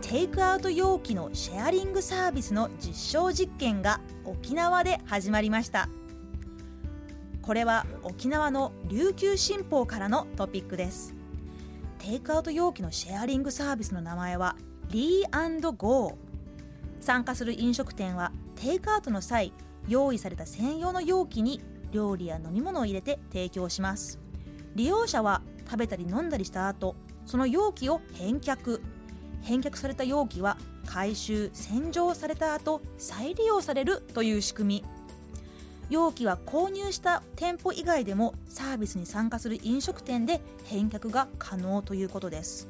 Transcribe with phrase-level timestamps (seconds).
[0.00, 5.88] テイクアウト容器のシェアリングサービスの実証実験が沖縄で始まりました。
[7.40, 11.14] これは沖縄の琉球新報からのトピックです。
[11.98, 14.56] テイクアウト容器のシェアリングサービスの名前は
[14.90, 16.14] リーゴー
[17.00, 19.52] 参加する飲食店はテイクアウトの際
[19.88, 21.60] 用意された専用の容器に
[21.90, 24.20] 料理や飲み物を入れて提供します。
[24.74, 28.80] 利用者は食べたり飲んだりした後その容器を返却。
[29.42, 30.56] 返却された容器は
[30.86, 34.84] 回収洗浄された後再利用されるという仕組み。
[35.90, 42.68] 容器は購入した店舗以外でもサービスに参加する飲食店で返却が可能ということです。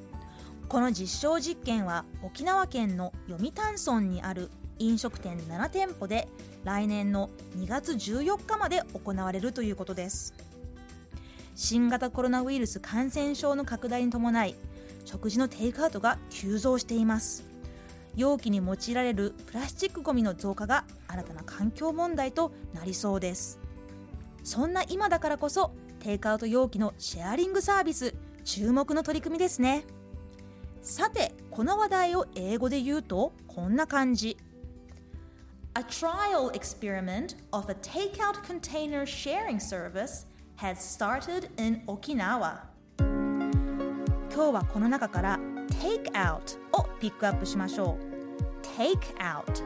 [0.68, 6.26] この実証実験は沖縄県の読谷村にある飲食店7店舗で
[6.64, 10.34] 来年の2月14日まで行われるということです。
[11.54, 14.56] 新型コロナウイルス感染症の拡大に伴い
[15.12, 17.44] 食事のテイクアウトが急増しています。
[18.16, 23.58] 容器に用いられるプラスチックごみの増加が新たな環境問題となりそうです。
[24.42, 29.84] そんな今だからこそテイクアウト容器のシェアリングサービス注目の取り組みですね。
[30.80, 34.38] さてこの話題を英語で言うとこんな感じ。
[35.74, 40.26] A trial experiment of a takeout container sharing service
[40.56, 42.71] has started in Okinawa.
[44.34, 45.38] 今日はこの中から
[45.82, 48.66] Take Out をピックアップしましょう。
[48.78, 49.62] Take Out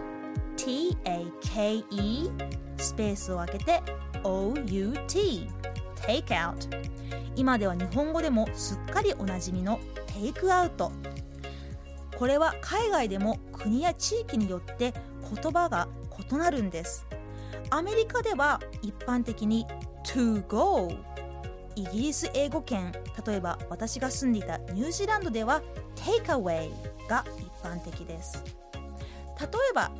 [0.57, 2.31] T-A-K-E
[2.77, 3.83] スペースを開けて
[4.25, 5.49] O-U-T
[5.95, 6.91] Take Out
[7.37, 9.79] 今では日本語でもすっかりおなじみの
[10.09, 10.91] テイクアウト
[12.19, 14.93] これは海外でも国や地域によって
[15.33, 15.87] 言葉が
[16.29, 17.07] 異なるんです。
[17.71, 19.65] アメリカでは一般的に
[20.05, 20.91] to go
[21.77, 22.93] イギリス英語圏
[23.27, 25.63] 例えば私が住んでいたニュージーランドでは
[25.95, 26.71] takeaway
[27.09, 28.43] が一般的です。
[29.39, 29.93] 例えば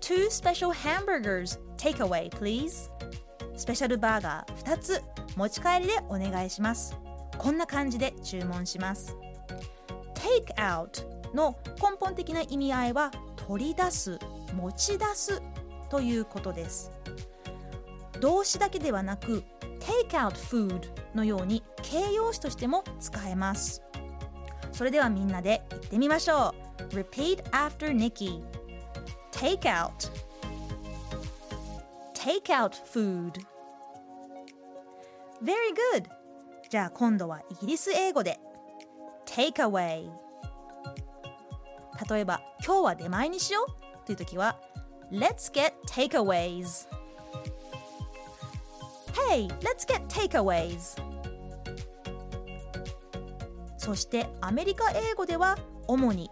[0.00, 2.90] Two special hamburgers takeaway please.
[3.56, 5.02] スペシャルバーガー2つ
[5.36, 6.96] 持ち帰りでお願いします。
[7.36, 9.16] こんな感じで注文します。
[10.14, 13.10] take out の根本的な意味合いは
[13.48, 14.18] 取り出す
[14.54, 15.42] 持ち出す
[15.90, 16.92] ということです。
[18.20, 19.42] 動詞だけではなく
[19.82, 23.82] take out food のように形容詞としても使えます
[24.72, 26.54] それではみんなで言ってみましょ
[26.90, 28.40] う Repeat after Nikki
[29.32, 30.10] Take out
[32.14, 33.32] Take out food
[35.42, 35.56] Very
[35.94, 36.04] good
[36.70, 38.38] じゃあ今度はイギリス英語で
[39.26, 40.10] Take away
[42.08, 44.58] 例えば今日は出前にしようという時は
[45.10, 46.88] Let's get takeaways
[49.12, 51.00] Hey, let's get takeaways
[53.76, 55.58] そしてアメリカ英語では
[55.88, 56.30] 主に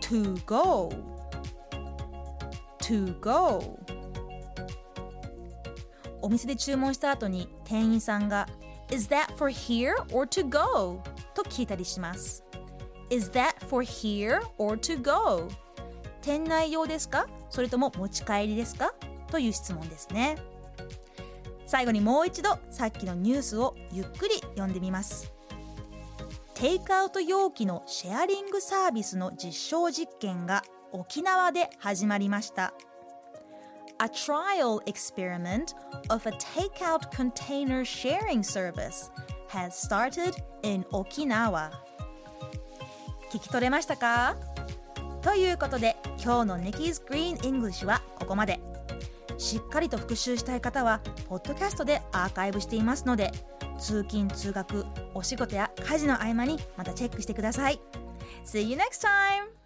[0.00, 0.92] to go
[2.80, 3.78] to go
[6.22, 8.46] お店で注文した後に店員さんが
[8.90, 11.00] Is that for here or to go?
[11.34, 12.44] と聞いたりします
[13.10, 15.48] Is that for here or to go?
[16.20, 18.94] 店内用ですかそれとも持ち帰りですか
[19.30, 20.36] という質問ですね
[21.70, 25.32] 最後にもう一度さっきのニュースをゆっくり読んでみます。
[26.54, 32.74] テイクアウト容器のシェアリングサービスの実証実験が沖縄で始まりました。
[34.00, 36.18] A trial 今日の
[40.58, 41.70] 「Nikki'sGreenEnglish
[43.30, 44.34] 聞き取れましたか？
[45.22, 48.58] ということで今日の Nikki's Green English はここまで。
[49.40, 53.32] しっかりと復習したい方はポッドキャストでアーカイブしていますので
[53.78, 54.84] 通勤通学
[55.14, 57.80] お仕事や家事の合間にまたチェックしてください
[58.44, 59.59] See you next time!